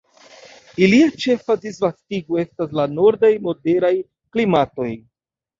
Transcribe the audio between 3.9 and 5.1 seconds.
klimatoj.